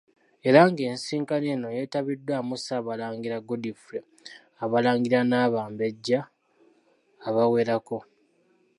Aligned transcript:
Era 0.47 0.59
ng' 0.69 0.85
ensisinkano 0.89 1.45
eno 1.55 1.67
yeetabiddwamu 1.75 2.55
Ssaabalangira 2.57 3.43
Godfrey, 3.47 4.05
Abalangira 4.63 5.19
n'Abambejja 5.25 6.19
abawerako. 7.27 7.97